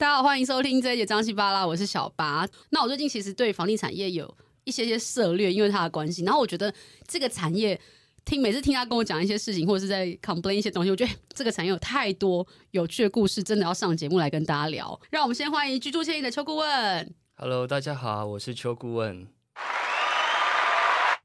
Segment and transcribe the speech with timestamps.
[0.00, 2.48] 大家好，欢迎收听这一节张西巴拉，我是小八。
[2.70, 4.32] 那我最近其实对房地产业有
[4.62, 6.22] 一些些涉略，因为它的关系。
[6.22, 6.72] 然后我觉得
[7.08, 7.78] 这个产业，
[8.24, 15.00] 听每次听他跟我讲一些事情，或者是在 complain 一些东西，我觉得这个产业有太多有趣的故事，真的要上节目来跟大家聊。
[15.10, 17.14] 让我们先欢迎居住迁移的邱顾问。
[17.34, 19.26] Hello，大家好，我是邱顾问。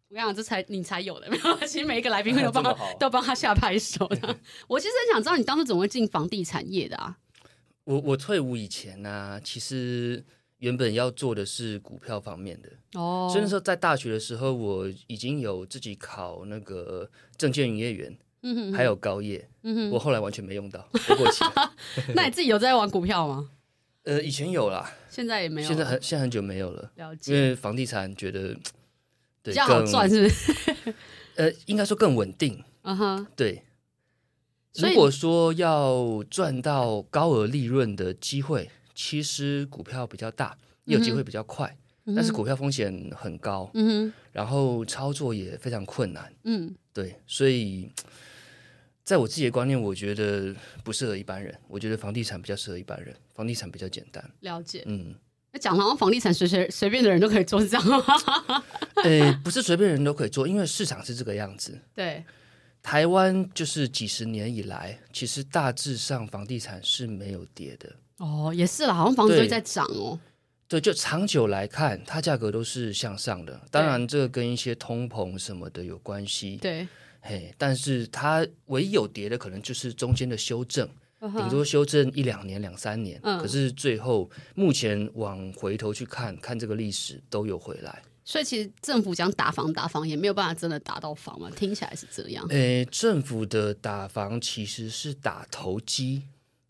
[0.10, 1.60] 我跟你讲，这才你才有的，没有。
[1.68, 4.36] 其实每一个来宾都帮他 都帮他下拍手的。
[4.68, 7.18] 我其实很想知道，你当初怎么会进房地产业的啊？
[7.86, 10.24] 我我退伍以前呢、啊，其实
[10.60, 12.70] 原本要做的是股票方面的
[13.00, 21.44] 哦，所以那时候在大学的时候，我已经有自己考那个证券营业员，嗯哼，还有高业，嗯哼，我后来完全没用到，不过期。
[22.16, 23.50] 那你自己有在玩股票吗？
[24.04, 27.34] 呃，以前有啦，现在也没有，现在很现在很久没有了，了解。
[27.34, 28.54] 因为房地产觉得
[29.42, 30.94] 对比较好赚，是不是？
[31.36, 33.62] 呃，应该说更稳定，嗯哼，对。
[34.76, 47.88] 如果说要赚到高额利润的机会，其实股票比较大，也有机会比较快，嗯、但是股票风险很高，嗯、然后操作也非常困难，嗯，对，所以
[49.04, 51.54] 在我自己的观念，我觉得不适合一般人。
[51.68, 54.28] 我觉得房地产比较适合一般人，房地产比较简单。
[54.40, 55.14] 了解，嗯，
[55.52, 58.04] 那讲好像房地产随随随便的人都可以做，是这样吗？
[59.04, 61.80] 呃，不是随便人都可以做，因为市场是这个样子。
[61.94, 62.24] 对。
[62.84, 70.20] 台湾就是几十年以来，其实大致上房地产是没有跌的哦，也是啦，好像房子都在涨哦。
[70.68, 73.60] 对，就长久来看，它价格都是向上的。
[73.72, 76.58] 当然，这个跟一些通膨什么的有关系。
[76.58, 76.88] 对，
[77.22, 80.88] 嘿，但是它唯一有跌的，可能就是中间的修正，
[81.20, 83.20] 顶多修正一两年、两三年。
[83.24, 88.02] 嗯，可是最后目前往回头去看看这个历史，都有回来。
[88.26, 92.46] 所以其实政府讲打房打房也没有办法真的打到房嘛，听起来是这样。
[92.50, 96.24] 诶，政府的打房其实是打投机，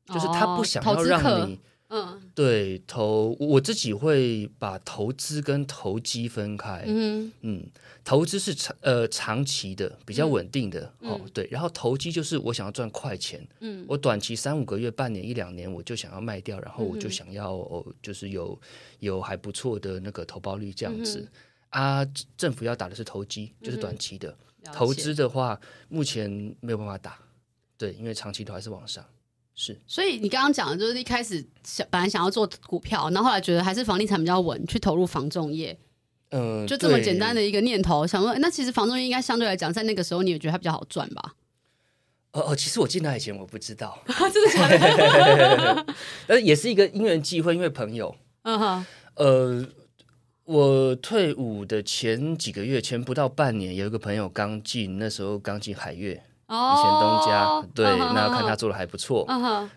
[0.08, 1.60] 哦、就是他不想要让你，
[1.96, 6.84] 嗯，对投我自己会把投资跟投机分开。
[6.88, 7.64] 嗯嗯，
[8.04, 18.60] 投资是长呃长期的比较稳定的、嗯、哦，对，然后投机就是我想要赚快钱，嗯，我短期三五个月、半年、一两年我就想要卖掉，然后我就想要、嗯哦、就是有
[18.98, 21.20] 有还不错的那个投报率这样子。
[21.20, 21.30] 嗯
[21.74, 24.36] 啊，政府要打的是投机，就是短期的。
[24.64, 26.30] 嗯、投资的话，目前
[26.60, 27.20] 没有办法打，
[27.78, 29.04] 对，因为长期都还是往上。
[29.56, 35.78] 是，所以你刚刚讲的就是一开始想本来想要做股票，然后后来觉得还是房地产比较稳，去投入房仲业。
[36.30, 41.36] 嗯、呃，就这么简单的一个念头，想说，那其实房仲业应该相对来讲，在那个时候你也觉得它比较好赚吧？
[42.32, 45.86] 哦哦，其实我进来以前我不知道，真的假的？
[46.28, 48.16] 呃，也是一个因缘际会，因为朋友。
[48.44, 49.68] 嗯哼，呃。
[50.46, 59.26] 我退伍的前几个月，前不到半年，有一个朋友刚进，那时候刚进海悦，哦、以前东家，对，那看他做的还不错，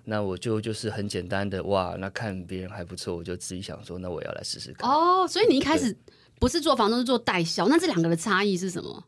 [0.04, 4.90] 那我就就是很简单的，哇，那看别人还不错，我就自己想说，那我要来试试看。
[4.90, 5.96] 哦，所以你一开始
[6.38, 9.04] 不是做房东，是做代销，那这两个的差异是什么？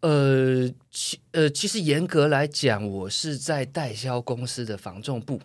[0.00, 5.40] 呃，其呃，其实严格来讲，我是在代销公司的房仲部。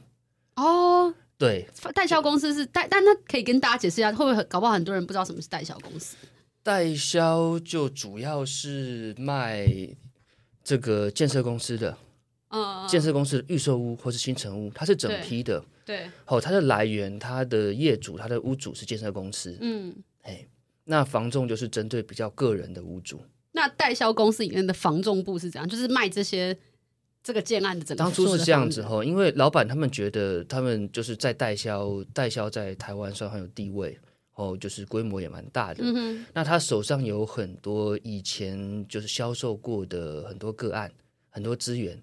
[0.55, 1.13] 哦。
[1.37, 6.15] 对，代销公司是代，但那可以跟大家解释一下，会不会搞不好很多人不知道什么是代销公司？
[6.63, 9.67] 代销就主要是卖
[10.65, 11.97] 这个建设公司的，
[12.49, 20.45] 嗯，建设公司的预售屋或是新城屋，它是整批的，对，好、哦，它的来源，它的业主，它的屋主是建设公司，嗯，哎，
[20.83, 23.21] 那房仲就是针对比较个人的屋主。
[23.53, 25.69] 那代销公司里面的房仲部是怎样？
[25.69, 26.57] 就是卖这些。
[27.23, 33.97] 这个建案的整个当初是这样子哈，因为老板他们觉得他们就是在代销，代销在台湾算很有地位
[34.35, 35.83] 哦，就是规模也蛮大的。
[35.83, 40.91] 嗯、哼那他手上有很多以前就是销售过的很多个案，
[41.29, 42.01] 很多资源。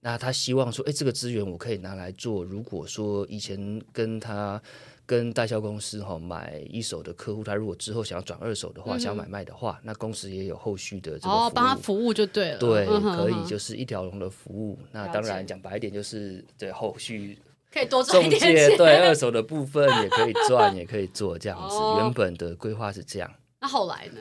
[0.00, 2.42] 那他希望说，哎，这个资源我可以拿来做。
[2.42, 4.60] 如果说以前跟他。
[5.04, 12.58] 跟代销公司哈买一手的客户，他如果之后想要转二手的话，嗯、想要买卖的话，那公司也有后续的这个哦，帮他服务就对了。
[12.58, 14.78] 对，嗯、哼可以就是一条龙的服务。
[14.92, 17.36] 那当然讲白一点，就是对后续
[17.72, 18.76] 可以多赚一点钱。
[18.76, 21.76] 对二手的部分也可以赚，也可以做这样子。
[21.76, 23.32] 哦、原本的规划是这样。
[23.60, 24.20] 那后来呢？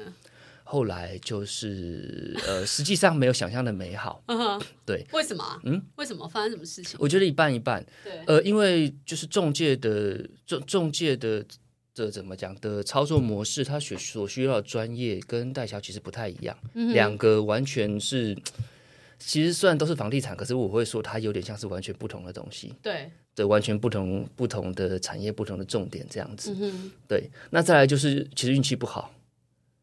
[0.64, 4.24] 后来就是呃，实际上没有想象的美好。
[4.28, 5.60] 嗯哼，对，为什么？
[5.64, 6.98] 嗯，为什么发生什么事情？
[6.98, 7.86] 我觉得一半一半。
[8.06, 11.44] 对，呃，因为就是中介的中中介的
[11.94, 16.58] 这怎么讲的操作模式，它所所需要的专业跟代销其实不太一样。
[16.74, 18.34] 两个完全是，
[19.24, 22.74] 其实虽然都是房地产，可是我会说它有点像是完全不同的东西。
[22.82, 26.56] 对，对，完全不同不同的产业，不同的重点这样子。
[26.60, 27.30] 嗯，对。
[27.52, 29.14] 那再来就是，其实运气不好。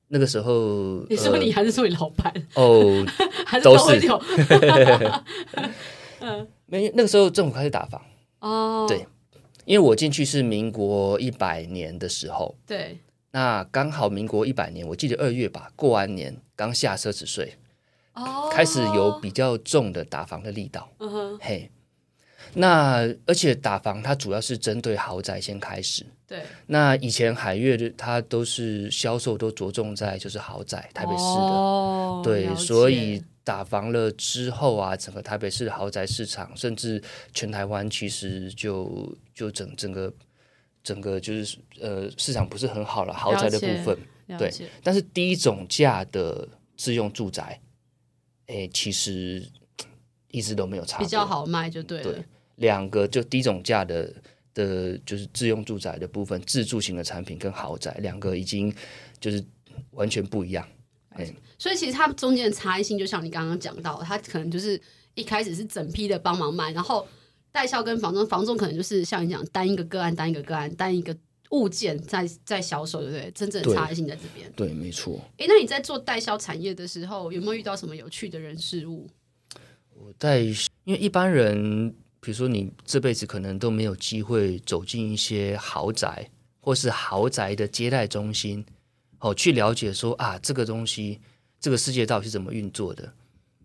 [0.09, 2.33] 那个时候，你说你还是说你老板？
[2.55, 3.07] 哦，
[3.63, 4.01] 都是。
[6.67, 8.03] 没，那个时候政府开始打房
[8.41, 9.07] 哦，对，
[9.65, 12.99] 因为我进去是民国一百年的时候，对，
[13.31, 17.55] 那刚好民国一百年，我记得二月吧，过完年刚下奢侈税，
[18.19, 21.71] 哦，开始有比较重的打房的力道，嗯哼，嘿。
[22.55, 26.07] 那而且打房，它主要是针对豪宅先开始。
[26.27, 26.43] 对。
[26.67, 31.43] 那以前海月的它都是销售都着重在就是豪宅，台北市的。
[31.43, 32.23] 哦。
[32.25, 37.03] 对，所以打房了之后啊，整个台北市的豪宅市场，甚至
[37.35, 40.11] 全台湾其实就就整整个
[40.83, 43.99] 整个就是呃市场不是很好了，豪宅的部分。
[44.39, 44.51] 对。
[44.83, 46.49] 但是低总价的
[46.79, 47.61] 自用住宅，
[48.49, 49.43] 哎，其实
[50.31, 50.99] 一直都没有差。
[50.99, 52.13] 比较好卖就对了。
[52.13, 52.25] 对。
[52.57, 54.13] 两个就低总价的
[54.53, 58.75] 的，就是自用住宅的部分，自住型的产品跟豪宅，两个已经
[59.21, 59.41] 就是
[59.93, 60.67] 完全不一样。
[61.11, 64.81] 哎，所以其实它中间的差异性，就像你刚刚讲到，它可能就是
[65.15, 67.07] 一开始是整批的帮忙卖，然后
[67.53, 71.17] 代销跟房仲，房仲可能就是像你讲单一个个案，单一个个案，单一个
[71.51, 73.31] 物件在在销售，对不对？
[73.31, 74.51] 真正的差异性在这边。
[74.57, 75.21] 对，没错。
[75.39, 79.09] 哎，那你在做代销产业的时候，有没有遇到什么有趣的人事物？
[79.95, 80.41] 我在，
[80.85, 81.95] 因为一般人。
[82.21, 86.29] 比如说，你这辈子可能都没有机会走进一些豪宅，
[86.61, 88.67] 或是豪宅的接待中心，
[89.21, 91.21] 哦，去了解说啊，这个东西，
[91.61, 93.15] 这个世界到底是怎么运作的？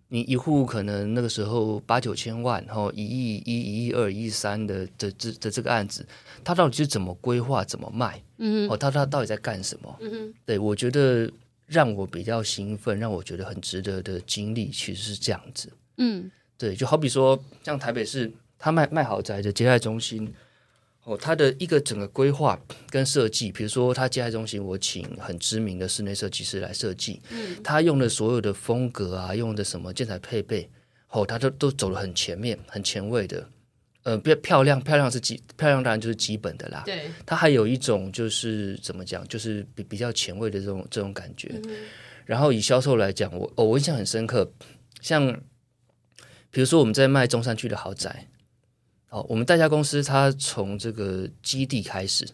[0.07, 6.05] 你一户可能那个时候八九千万，然后一亿一、一亿二、一亿三的的这的这个案子，
[6.44, 8.21] 它到底是怎么规划、怎么卖？
[8.38, 9.97] 嗯，哦，它它到底在干什么？
[10.01, 11.31] 嗯哼，对，我觉得
[11.67, 15.69] 让我比较兴奋，让我觉得很值得的经历，其实是这样子。
[15.97, 18.31] 嗯，对，就好比说像台北市。
[18.65, 20.33] 他卖卖豪宅的接待中心，
[21.05, 22.57] 哦，他的一个整个规划
[22.89, 30.69] 跟设计，比如说他接待中心，我请很知名的室内设计师来设计，嗯，他用的所有的风格啊，用的什么建材配备，
[31.09, 33.45] 哦，他都都走得很前面，很前卫的，
[34.03, 41.75] 呃，比较漂亮，漂亮是基，漂亮当然就是基本的啦，对，他还有一种就是怎么讲，就是比比较前卫的这种这种感觉，嗯，
[42.25, 44.50] 然后以销售来讲，我哦，我印象很深刻，
[45.01, 45.41] 像
[46.50, 48.29] 比如说我们在卖中山区的豪宅。
[49.13, 52.27] 哦，我们代家公司，它从这个基地开始，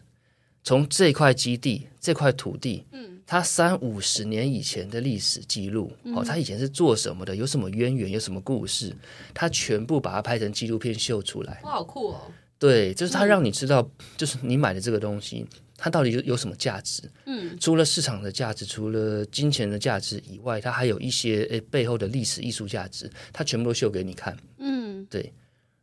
[0.64, 8.96] 从这块基地这块土地，嗯，它三五十年以前的历史记录，哦，它以前是做什么的，有什么渊源，有什么故事，
[9.34, 11.60] 它全部把它拍成纪录片秀出来。
[11.64, 12.22] 哇，好酷哦！
[12.58, 13.86] 对，就是它让你知道，
[14.16, 15.46] 就是你买的这个东西，
[15.76, 17.04] 它到底有有什么价值？
[17.26, 24.38] 嗯，除了市场的价值，除了金钱的价值以外，它还有一些诶背后的历史艺术价值，它全部都秀给你看。
[24.60, 25.34] 嗯，对。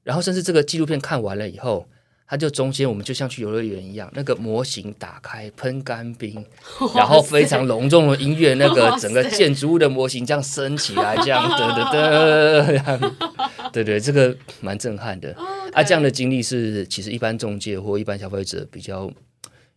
[0.06, 1.84] 然后，甚至这个纪录片看完了以后，
[2.28, 6.46] 它就中间我们就像去游乐园一样，那个模型打开喷干冰，
[6.94, 15.36] 然后非常隆重的音乐，那个整个建筑物的模型这样升起来，这样哒哒哒，对对，这个蛮震撼的。
[15.74, 19.10] 啊，这样的经历是其实一般中介或一般消费者比较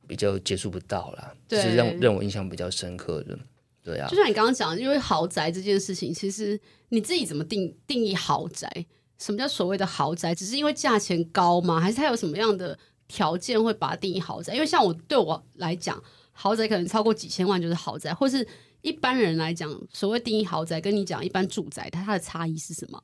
[0.08, 3.36] 比较接触不到啦，是让让我印象比较深刻的。
[3.84, 6.60] 对啊，就像你刚刚讲的，因为豪宅这件事情，其实
[6.90, 8.70] 你自己怎么定定义豪宅？
[9.20, 10.34] 什么叫所谓的豪宅？
[10.34, 11.80] 只是因为价钱高吗？
[11.80, 12.78] 还是它有什么样的
[13.08, 14.54] 条件会把它定义豪宅？
[14.54, 16.02] 因为像我对我来讲，
[16.32, 18.48] 豪宅可能超过几千万就是豪宅，或是
[18.82, 23.02] 一般人来讲，所谓定义豪宅，跟你讲一般住宅，它它的差异是什么？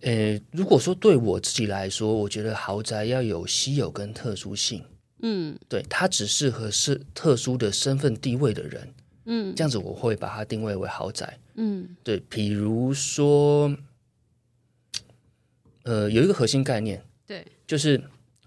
[0.00, 4.82] 呃，如果说对我自己来说，我觉得豪宅要有稀有跟特殊性。
[5.20, 8.94] 嗯，对，它只适合是特殊的身份地位的人。
[9.26, 11.38] 嗯，这样子我会把它定位为豪宅。
[11.56, 13.70] 嗯，对，比如说。
[15.84, 18.02] 呃，有一个核心概念，对，就是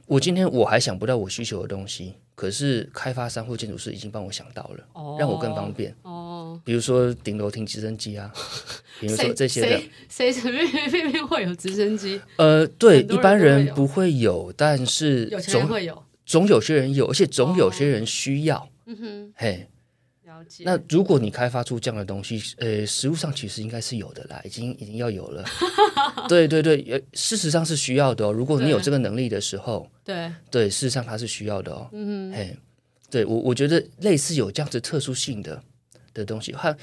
[0.06, 5.96] 我今天我还想不到我需求的东西，可是开发商或建筑师已经帮我想到了，哦，让我更方便。
[6.04, 8.32] 哦，比如说顶楼停直升机啊，
[9.00, 12.22] 比如说这些的，谁谁随便便会有直升机？
[12.38, 18.70] 呃，对，一般人不会有，但是有钱人会有，总有些人有，而且总有些人需要。
[18.86, 19.68] 嗯哼，嘿。
[20.60, 25.44] 那如果你开发出这样的东西，呃，实物上其实应该是有的啦，已经已经要有了。
[26.30, 28.32] 对对对，事实上是需要的哦。
[28.32, 31.90] 如果你有这个能力的时候，对对，事实上它是需要的哦。
[31.92, 32.58] 嗯嗯，嘿，
[33.10, 35.62] 对我我觉得类似有这样子特殊性的
[36.14, 36.78] 的东西，它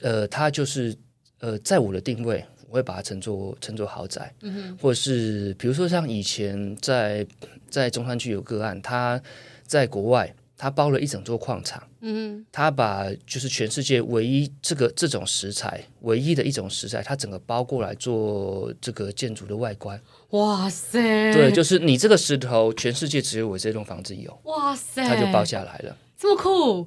[0.00, 0.94] 呃，它就是
[1.40, 4.34] 呃，在我的定位，我会把它称作称作豪宅。
[4.42, 7.26] 嗯哼，或者是比如说像以前在
[7.68, 9.20] 在中山区有个案，他
[9.66, 10.34] 在国外。
[10.62, 20.00] 他包了一整座矿场，嗯，他把就是全世界唯一这个这种石材，唯一的一种石材，他整个包过来做这个建筑的外观。
[20.30, 21.32] 哇塞！
[21.32, 24.38] 对，就是你这个石头，全世界只有我这栋房子有。
[24.44, 25.04] 哇塞！
[25.04, 26.86] 他就包下来了，这么酷。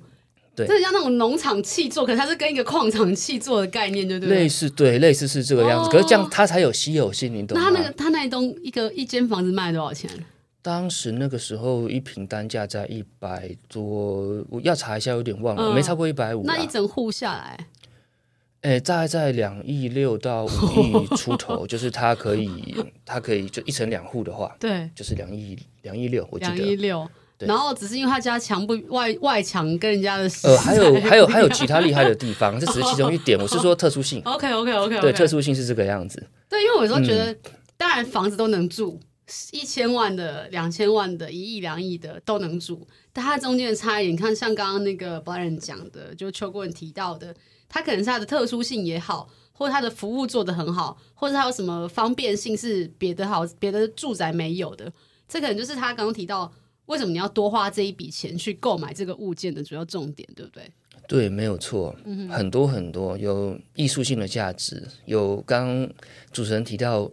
[0.55, 4.37] 对，这像那种农场契作，可是它是跟一个矿场契作的概念，对不对？
[4.37, 5.89] 类似，对，类似是这个样子。
[5.89, 7.71] 哦、可是这样它才有稀有性，你懂吗？
[7.73, 10.09] 那他那个他那一栋一个一间房子卖多少钱？
[10.65, 16.41] 当时那个时候一瓶单价在一百多，我要查一下，有点忘了，嗯、没超过一百五。
[16.43, 17.67] 那一整户下来，
[18.61, 27.07] 哎，大概在两亿六到五亿出头， 就是它可以，它可以就一层两户的话，对，就是两亿两亿六，我记得两亿六。
[27.37, 33.37] 然后只是因为他家墙不外外墙跟人家的呃，还有还有还有其他厉害的地方，这只是其中一点。
[33.43, 34.19] 我是说特殊性。
[34.23, 36.25] OK OK OK 对，特殊性是这个样子。
[36.49, 37.37] 对，因为我有时候觉得，
[37.77, 38.99] 当然房子都能住。
[39.51, 47.35] 一千万的、两千万的、一亿、两亿的都能住，但它中间的差异，你看，像刚刚那个保人讲的，就邱顾问提到的，
[47.67, 54.93] 它可能是它的特殊性也好，或者它的服务做得很好，或者它有什么方便性是别的好、别的住宅没有的，
[55.27, 56.53] 这可能就是他刚刚提到
[56.85, 60.71] 为什么你要多花这一笔钱去购买这个物件的主要重点，对不对？
[61.07, 65.89] 对，没有错，嗯、很多很多有艺术性的价值，有刚刚
[66.31, 67.09] 主持人提到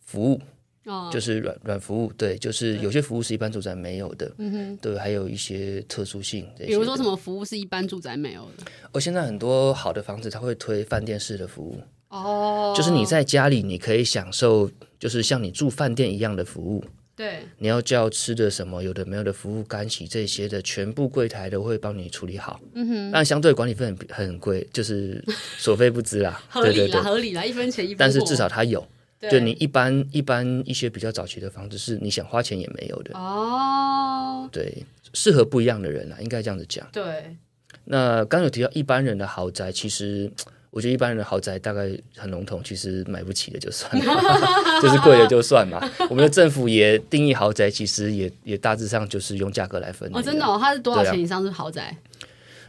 [0.00, 0.40] 服务。
[0.84, 8.64] 哦，就是软软服务，对，就是有些服务是一般住宅没有的，嗯哼，对，还有一些特殊性，比如说什么服务是一般住宅没有的？
[8.92, 16.84] 哦，现在很多好的房子，它会推饭店式的服务，哦，就是你在家里你可以享受，就是像你住饭店一样的服务，
[17.14, 25.22] 对，你要叫吃的什么，有的没有的服务，干洗这些的，全部柜台都会帮你处理好，嗯哼，但相对管理费很很贵，就是
[25.58, 28.84] 所费不貲啦，合理啦，合理啦，一分钱一分，但是至少它有。
[29.30, 34.48] 对，你一般一般一些比较早期的房子，是你想花钱也没有的哦。
[34.50, 36.84] 对，适合不一样的人啊，应该这样子讲。
[36.92, 37.36] 对。
[37.84, 40.30] 那刚有提到一般人的豪宅，其实
[40.70, 44.04] 我觉得一般人的豪宅大概很笼统，其实买不起的就算了，
[44.82, 45.80] 就是贵的就算嘛。
[46.10, 50.10] 我们的政府也定义豪宅，其实也也大致上就是用价格来分。
[50.12, 51.96] 哦，真的哦，它是多少钱以上是豪宅？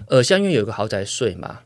[0.02, 1.62] 啊、呃，像因为有个豪宅税嘛，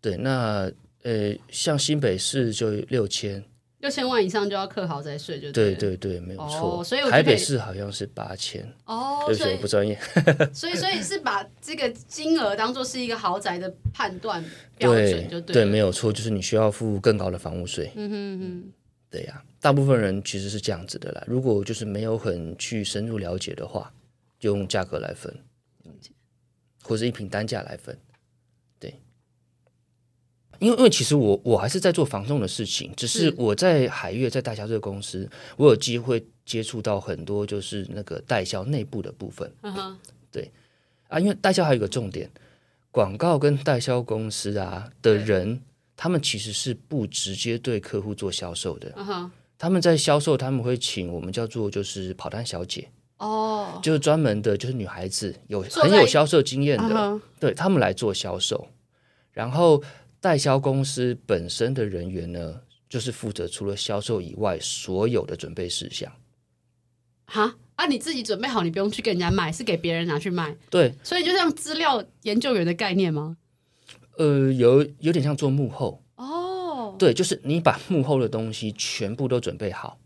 [0.00, 0.70] 对，那
[1.02, 3.42] 呃，像新北市就六千。
[3.80, 6.80] 六千万以上就要课豪宅税，就对对对，没有错。
[6.80, 9.96] 哦、所以台北市好像是八千哦，对不起，我不专业。
[10.52, 14.44] 所以所以是把这个金额当做是一个豪宅的判断
[14.76, 17.92] 标准，就对，对，没有错，就是你需要付更高的房屋税。
[17.94, 18.72] 嗯哼哼，
[19.08, 21.22] 对呀、啊，大部分人其实是这样子的啦。
[21.28, 23.92] 如果就是没有很去深入了解的话，
[24.40, 25.32] 就用价格来分，
[26.82, 27.96] 或者一瓶单价来分。
[30.60, 39.48] 因为，因为其实我我还是在做防重的事情，只是我在海月在代销这个公司，我有机会接触到很多就是那个代销内部的部分。
[39.62, 39.94] Uh huh.
[40.32, 40.50] 对
[41.08, 42.28] 啊，因为代销还有一个重点，
[42.90, 45.60] 广告跟代销公司啊的人，
[45.96, 48.90] 他们其实是不直接对客户做销售的。
[48.92, 49.30] Uh huh.
[49.58, 52.88] 他们在销售，他们会请我们叫做就是跑单小姐
[53.18, 53.82] 哦，oh.
[53.82, 57.20] 就是专门的，就是女孩子有很有销售经验的，uh huh.
[57.38, 58.66] 对他们来做销售，
[59.30, 59.80] 然后。
[60.20, 66.12] 代销公司本身的人员呢，就是负责除了销售以外所有的准备事项。
[67.26, 70.56] 哈啊，你自己准备好，你不用去给人家卖，是给别人拿去卖。
[70.68, 73.36] 对，所以就像资料研究员的概念吗？
[74.16, 76.96] 呃，有有点像做幕后哦。
[76.98, 80.00] 对，就是你把幕后的东西全部都准备好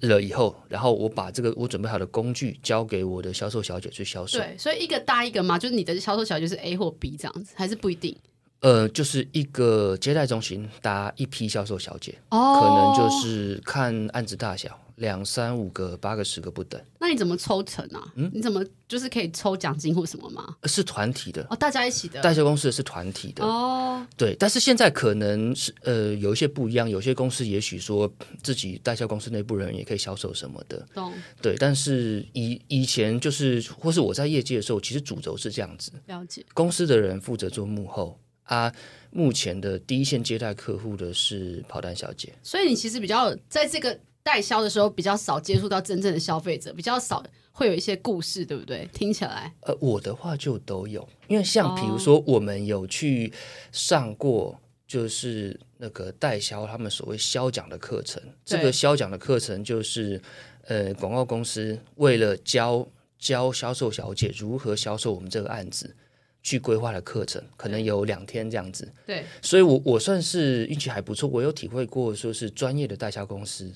[0.00, 4.38] 了以后，然后我把这个我准备好的工具交给我的销售小姐去销售。
[4.38, 8.16] 对，所以一个搭一个嘛，就是你的销售小姐是 A 或 B 这样子，还是不一定？
[8.60, 16.78] 呃，就是一个接待中心搭一批销售小姐，哦，可能就是看案子大小，两三五个、八个、十个不等。
[16.98, 18.12] 那你怎么抽成啊？
[18.16, 20.56] 嗯，你怎么就是可以抽奖金或什么吗？
[20.64, 22.20] 是团体的哦，大家一起的。
[22.20, 24.36] 代销公司是团体的哦，对。
[24.38, 28.12] 但是现在可能是呃有一些不一样，有些公司也许说
[28.42, 31.14] 自己代销公司内部人也可以销售什么的，懂？
[31.40, 31.56] 对。
[31.58, 36.44] 但是以以前就是或是我在业界的时候，其实主轴是这样子，了解。
[36.52, 38.20] 公司的人负责做幕后。
[38.50, 38.72] 啊，
[39.12, 48.88] 目前的第一线接待客户的是跑单小姐，所以你其实比较在这个代销的时候比较少接触到真正的消费者，比较少会有一些故事，对不对？
[48.92, 53.32] 听起来，呃，我的话就都有，因为像比如说我们有去
[53.70, 60.20] 上过，就是那个代销他们所谓销讲的课程，这个销讲的课程就是
[60.64, 62.84] 呃广告公司为了教
[63.16, 65.94] 教销售小姐如何销售我们这个案子。
[66.42, 73.70] 去规划的课程可能有两天这样子，对，所以我我算是运气还不错，我有体会过说是专业的代销公司，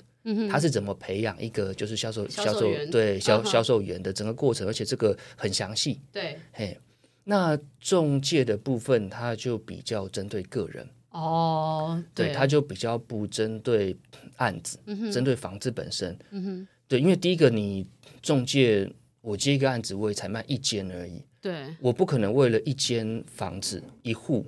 [0.49, 6.77] 他是怎么培养一个就是销售销售，对销销售员的整个过程，而且这个很详细，对，嘿，
[7.23, 10.87] 那中介的部分他就比较针对个人。
[11.11, 13.95] 哦，对，他就比较不针对
[14.35, 14.77] 案子，
[15.13, 17.87] 针对房子本身，嗯哼，对，因为第一个你
[18.21, 18.91] 中介
[19.21, 21.23] 我接一个案子我也才卖一间而已。
[21.45, 24.47] 对，我不可能为了一间房子一户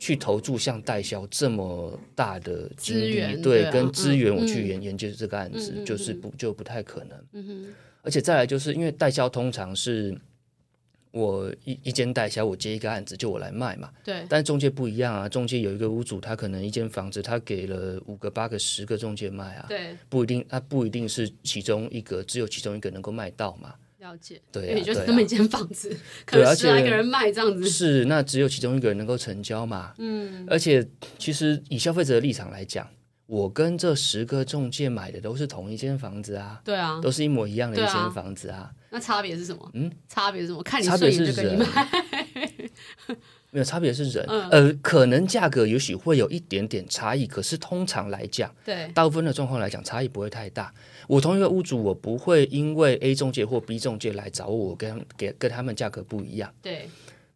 [0.00, 7.24] 去投注像代销这么大的精力，源对，对啊、跟资源我去嗯研研究这个案子，嗯、就是不就不太可能。
[7.34, 10.12] 嗯哼，而且再来就是因为代销通常是
[11.12, 13.88] 我一一间代销，我接一个案子就我来卖嘛。
[14.02, 14.26] 对。
[14.28, 19.66] 但是中介不一样啊，中介有一个屋主，他可能一间房子他给了五个、八个、十个中介卖啊。
[19.68, 19.96] 对。
[20.08, 23.72] 不一定，他不一定是其中一个，只有其中一个能够卖到嘛。
[24.04, 25.96] 了解，对、啊，因为就是那么一间房子，啊、
[26.26, 29.94] 可能十来个人卖这样子，是那只有其中一个人能够成交嘛？
[29.98, 30.86] 嗯，而且
[31.18, 32.86] 其实以消费者的立场来讲，
[33.26, 39.70] 我跟这十个中介买的都是同一间房子啊，对啊，都是一模一样的一间房子啊，啊那差别是什么？
[39.74, 40.62] 嗯，差别是什么？
[40.62, 41.88] 看你顺眼就跟你买，
[43.54, 50.74] 没有差别是人，嗯、呃，可能价格也许会有一点点差异，可是通常来讲，对，大部分的状况来讲，差异不会太大。
[51.06, 56.52] 我同一个屋主，我不会因为 A 中介或 B 中介来找我，跟给跟他们价格不一样。
[56.60, 56.88] 对，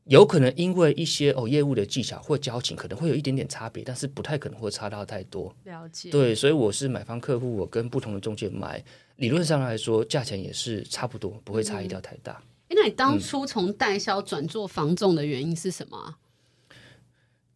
[0.07, 5.55] 有可能因为一些哦业务的技巧或交情，可能会有一点点差别，但是不太可能会差到太多。
[5.67, 6.11] 了解。
[6.11, 8.83] 对，所以我是买方客户，我跟不同的中介买，
[9.19, 12.43] 理论上来说，价钱也是差不多，不会差异掉太大。
[12.79, 16.17] 那你当初从代销转做房仲的原因是什么？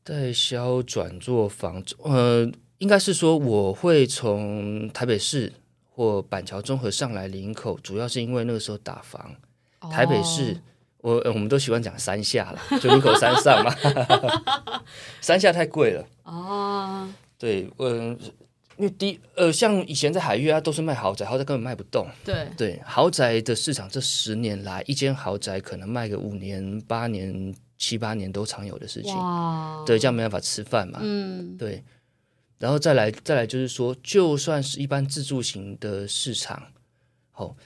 [0.02, 5.52] 代销转做房仲，呃，应该是说我会从台北市。
[5.94, 9.36] 或板桥综合上来林口，主要是因为那个时候打房。
[9.80, 9.92] Oh.
[9.92, 10.56] 台北市，
[11.02, 13.70] 我我们都喜欢讲山下了，就林口山上嘛，
[15.20, 16.02] 山下太贵了。
[16.24, 17.14] 哦，oh.
[17.38, 18.18] 对，嗯，
[18.76, 22.06] 因为第呃，像以前在海域啊，都是卖豪宅，豪宅根本卖不动。
[22.24, 29.14] 对对，豪宅的市场这十年来，一间豪宅可能卖个五年、八年、七八年都常有的事情。
[29.86, 30.98] 对，这样没办法吃饭嘛。
[31.02, 31.82] 嗯，对。
[32.58, 36.62] 然后再来，再来就是说，就算是一般自住型的市场，
[37.34, 37.56] 哦，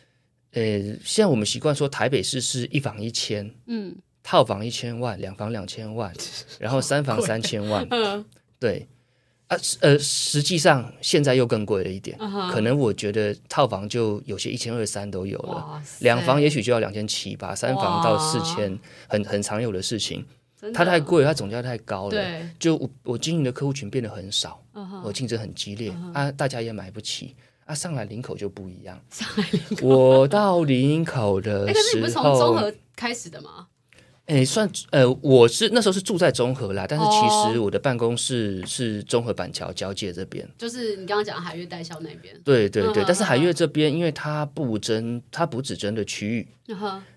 [0.52, 0.62] 呃，
[1.04, 6.10] 现在我们习惯说台北市是一房一千，嗯，套房一千万，两房两千万，
[6.58, 8.24] 然后三房三千万，嗯，
[8.58, 8.88] 对，
[9.48, 20.24] 啊，呃，实际上现在又更贵了一点，嗯、可能我觉得套房就有些一千二三都有了，两房也许就要两千七吧，三房到四千，很很常有的事情。
[20.74, 22.10] 它太贵，它总价太高了。
[22.10, 25.12] 对，就我我经营的客户群变得很少，我、uh huh.
[25.12, 26.12] 竞争很激烈、uh huh.
[26.14, 27.74] 啊，大家也买不起啊。
[27.74, 33.68] 上来林口就不一样，上来林口，我到林口的时候，欸、可是你不是从中和开始的吗？
[34.26, 42.34] 哎、欸，算呃，我是那时候是住在中和啦，但是其实我的办公室是中和板桥交界这边，就是你刚刚讲海悦代销那边。
[42.44, 43.06] 对对对，uh.
[43.06, 46.48] 但是海悦这边，因为它不针，它不只针对区域。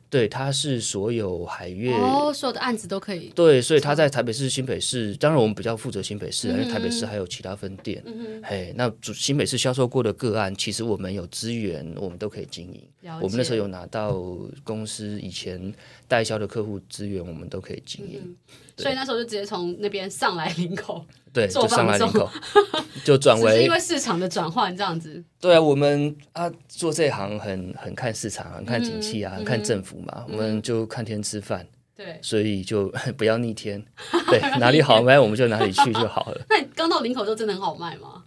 [0.10, 0.12] Uh.
[0.12, 3.32] 对，它是所有海悦哦，所有的案子都可以。
[3.36, 8.04] 对，所以他在台北市、新北市，当然我们比较负责新北市，因为台北市还有其他分店。
[8.44, 12.82] 嘿，那主新北市销售过的个案，其实我们有资源，我们都可以经营。
[13.22, 14.20] 我们那时候有拿到
[14.64, 15.72] 公司以前
[16.08, 18.36] 代销的客户资源，我们都可以经营。
[18.84, 22.30] 所以那时候就直接从那边上来林口， 对，就上来林口，
[23.06, 25.24] 就转为，是因为市场的转换这样子。
[25.40, 31.66] 对啊，我们啊做这行很很看市场，很看景气啊，很看政府嘛，我们就看天吃饭。
[31.96, 32.88] 对，所以就
[33.18, 33.84] 不要逆天。
[34.30, 36.46] 对，哪里好卖我们就哪里去就好了。
[36.50, 38.24] 那你刚到林口之后真的很好卖吗？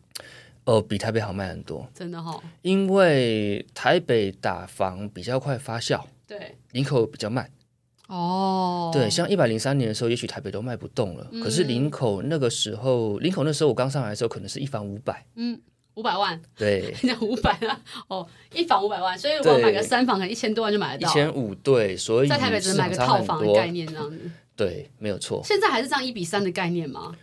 [0.64, 2.38] 哦，比台北好卖很多，真的哈。
[2.60, 7.50] 因为台北打房比较快发酵，对，林口比较慢。
[8.12, 11.26] 哦，对，像一百零三年的时候，也许台北都卖不动了。
[11.42, 15.58] 可是林口那个时候，林口那时候我刚上来的时候，可能是一房五百，嗯，
[15.94, 25.40] 五百万，对， 那五百啊，哦，一房五百万，所以我买个三房可能一千多万就买得到，一千五，对，所以在台北只能买个套房的概念这样子，对，没有错。
[25.42, 27.16] 现在还是这样一比三的概念吗？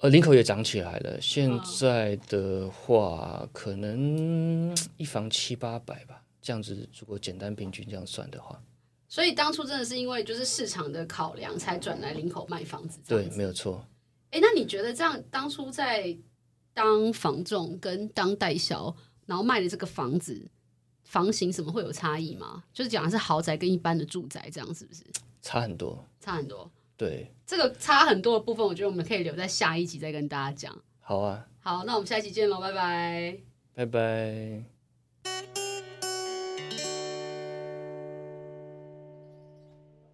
[0.00, 8.60] 呃，林口也涨起来了，现在的话可能一房七八百吧，这样子如果简单平均这样算的话。
[9.08, 13.00] 所以当初真的是因为就是市场的考量，才转来林口卖房子。
[13.08, 13.84] 对，没有错。
[14.30, 16.16] 哎，那你觉得这样当初在
[16.74, 18.94] 当房仲跟当代销，
[19.26, 20.48] 然后卖的这个房子
[21.04, 22.62] 房型什么会有差异吗？
[22.72, 25.02] 就是讲的是豪宅跟一般的住宅这样，是不是？
[25.40, 26.70] 差很多，差很多。
[26.96, 30.76] 对，这个差很多的部分，我觉得我们可以留在下一集再跟大家讲。
[31.00, 33.38] 好啊，好，那我们下一集见喽，拜拜，
[33.72, 34.77] 拜拜。